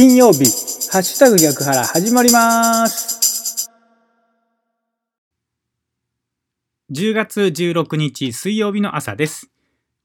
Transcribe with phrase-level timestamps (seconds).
[0.00, 0.44] 金曜日、
[0.90, 3.68] ハッシュタグ逆腹始まります。
[6.90, 9.50] 10月16日水曜日の朝です。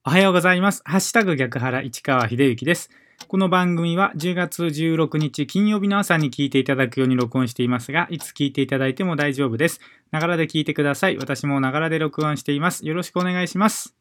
[0.03, 0.81] おはようございます。
[0.83, 2.89] ハッシュタグ逆腹市川秀幸です。
[3.29, 9.79] この番組は10月16日金曜日の朝に聞いていただくように録音していますが、いつ聞いていただいても大丈夫です。
[10.11, 11.15] ながらで聞いてください。
[11.15, 12.85] 私もながらで録音しています。
[12.85, 13.95] よろしくお願いします。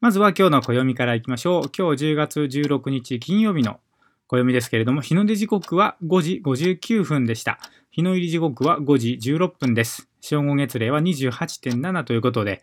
[0.00, 1.70] まずは今日の暦からいきましょう。
[1.70, 3.78] 今日10月16日金曜日の
[4.28, 7.58] 暦ですけれども、日の出時刻は5時59分でした。
[7.90, 10.08] 日の入り時刻は5時16分です。
[10.20, 12.62] 正午月齢は28.7ということで、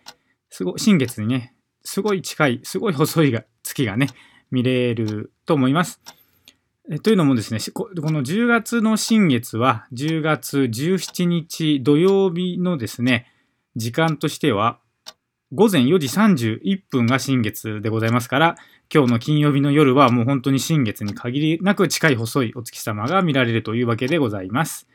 [0.50, 4.08] すご新月にね、すごい近い、すごい細いが月がね、
[4.52, 6.02] 見れると思います。
[6.91, 13.26] えというのもですね、ここの10月の新月は10月17日土曜日のですね、
[13.76, 14.77] 時間としては
[15.54, 18.55] 午前4時31分が新月でございますから、
[18.94, 24.87] 今日の金曜日の夜はもう本当に新月に限りなく近い細いお月様が見られるというわけでございます。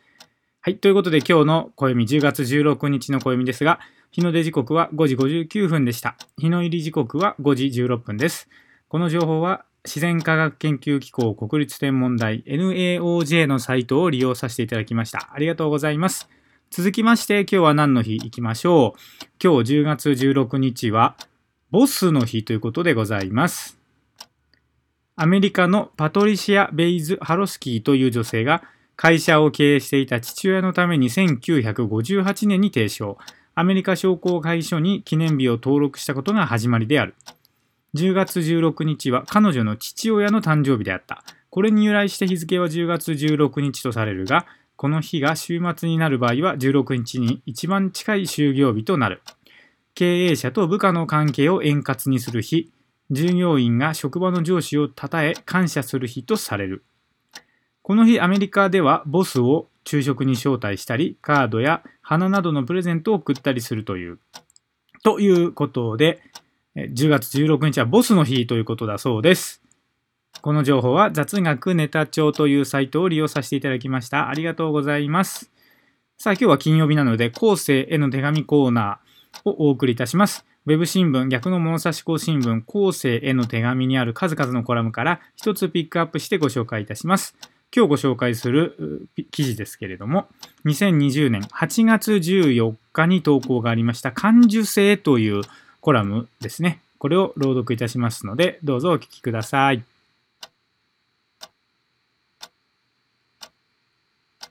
[0.60, 0.76] はい。
[0.76, 6.16] ということで今日の暦10月16日の暦ですが、日の出時刻は5時59分でした。
[6.36, 8.48] 日の入り時刻は5時16分です。
[8.88, 15.30] この情報は自然科学研究機構国立天文台 NAOJ のサイトを利用させていただきました。
[15.32, 16.28] ありがとうございます。
[16.70, 19.24] 続きまして今日は何の日いきましょう。
[19.42, 21.16] 今日10月16日は
[21.70, 23.79] ボスの日ということでございます。
[25.22, 28.62] アメリカのパトリシア・ベイズ・ハロスキーという女性が
[28.96, 33.18] 会社を経営していた父親のために1958年に提唱、
[33.54, 37.14] アメリカ商工会所に記念日を登録したことが始まりである。
[37.96, 41.22] 10月16日は彼女の父親の誕生日であった。
[41.50, 44.46] これに由来して日付は10月16日とされるが、
[44.76, 49.20] この日が週末になる場合は16日に一番近い就業日となる。
[49.94, 52.72] 経営者と部下の関係を円滑にする日、
[53.10, 56.84] 従業員が職場の上司を称え感謝する日とされる。
[57.82, 64.18] この日アメリカではボスを昼食に招待したり、カードや花などのプレゼントを送ったりするという。
[65.02, 66.22] ということで、
[66.76, 69.62] え10月16日はボスの日ということだそうです。
[70.40, 74.28] この情報は雑学ネタ帳というサイトを利用させていただきました。
[74.28, 75.50] ありがとうございます。
[76.16, 79.09] さあ今日は金曜日なので、後世への手紙コーナー
[79.44, 80.44] をお送りいたします。
[80.66, 87.34] ウェブ新聞逆の物差し校新聞後世への手紙にある数々のコラムから一つピックアップしてご紹介いたします。
[87.74, 90.28] 今日ご紹介する記事ですけれども、
[90.66, 95.42] 2020年8月14日に投稿がありました感受性という
[95.80, 96.80] コラムですね。
[96.98, 99.82] これを朗読いたしますので、どうぞお聞きください。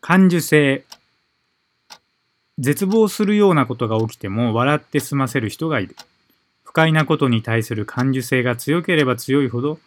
[0.02, 0.86] 感受性。
[2.59, 5.96] 絶望するようなことが起きても笑って済ませる人がいる。
[6.64, 9.80] 不快なことに対する感受性が強ければ強いほど、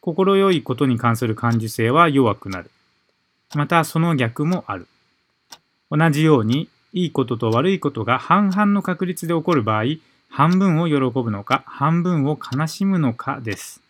[0.00, 2.70] 心よいことに関する感受性は弱くなる。
[3.54, 4.86] またその逆もある。
[5.90, 9.84] 同じように、いいことと悪いことが半々の確率で起こる場合、
[10.28, 13.80] 半分を喜ぶのか、半分を悲しむのかです。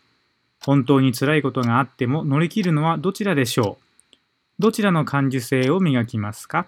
[0.61, 4.21] 本当に辛いことがあっても乗り切るのはどちらでしょう？
[4.59, 6.67] どちらの感受性を磨きますか？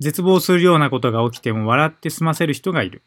[0.00, 3.02] 絶望するようなことが起きても笑って済ませる人がいる。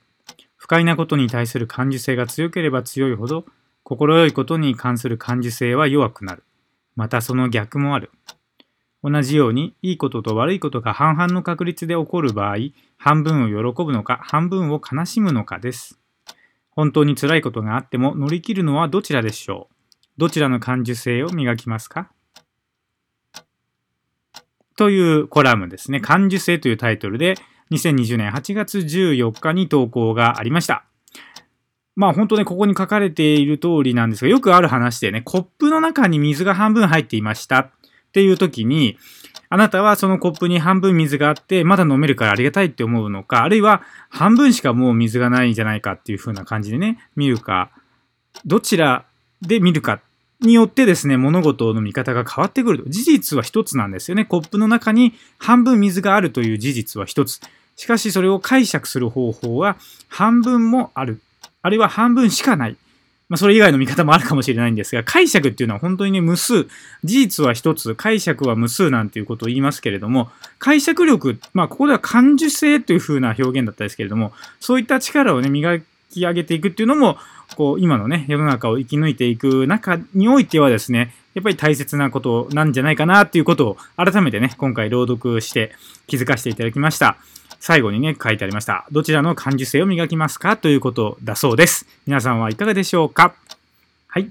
[0.58, 3.46] 不快なことに対する感受性が強ければ強いほど、
[3.84, 6.44] 心よいことに関する感受性は弱くなる。
[6.96, 8.12] またその逆もある。
[9.04, 12.58] 同じように、いいことと悪いことが半々の確率で起こる場合、
[12.98, 16.00] 半分を喜ぶのか、半分を悲しむのかです。
[16.70, 19.76] 本当に辛いことがあっても乗り切るのはどちらでしょう？
[20.18, 22.12] どちらの感受性を磨きますか？
[24.78, 26.00] というコラムですね。
[26.00, 27.36] 感受性というタイトルで、
[27.72, 30.84] 2020年8月14日に投稿がありました。
[31.96, 37.72] まあ本当ね、ここに書かれている通りなんですが、よくある話でね、コップの中に水が半分入っていましたっ
[38.12, 38.98] ていう時に、
[39.50, 47.72] あなたはそのコップに半分水があって、まだ飲めるからありがたいって思うのか、あるいは半分しかもう水がないんじゃないかっていう風な感じでね、見るか、
[48.46, 49.06] どちら
[49.42, 50.02] で見るか
[50.42, 52.90] によってですね、物事の見方が変わってくると。
[52.90, 54.26] 事実は一つなんですよね。
[54.26, 57.40] コップの中に半分水があるという事実は一つ。
[57.76, 59.78] しかしそれを解釈する方法は
[60.08, 61.22] 半分もある。
[61.62, 62.78] あるいは半分しかない。
[63.30, 66.66] まあ、それ以外の見方もあるかもしれないんですが、解釈っていうのは本当にね、無数。
[67.06, 70.30] 事実は一つ、解釈は無数なんていうことを言いますけれども、
[70.60, 75.80] 解釈力、まあ、ここでは感受性という風な表現だったですけれども、そういった力をね、磨
[76.14, 77.18] き上げていくっていうのも、
[77.56, 85.74] こう、今のね、世の中を生き抜いていく中においてはですね、やっぱり大切なことなんじゃないかなっていうことを改めてね、今回朗読して
[86.08, 87.18] 気づかせていただきました。
[87.60, 88.86] 最後にね、書いてありました。
[88.92, 91.86] どちらの感受性を磨きますかということだそうです。
[92.08, 93.36] 皆さんはいかがでしょうか？
[94.08, 94.30] はい。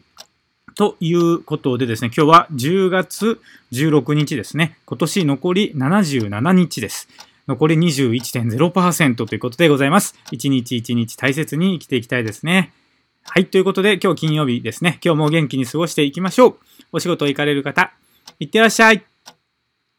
[0.74, 3.40] ということでですね、今日は10月
[3.72, 4.78] 16日ですね。
[4.84, 7.08] 今年残り77日です。
[7.50, 10.14] 残り21.0%ということでございます。
[10.30, 12.72] 一日一日大切に生きていきたいですね。
[13.24, 13.46] はい。
[13.46, 15.00] ということで、今日金曜日ですね。
[15.04, 16.58] 今日も元気に過ごしていきましょう。
[16.92, 17.92] お仕事行かれる方、
[18.38, 19.04] いってらっしゃい。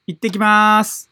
[0.08, 1.11] 行ってきます。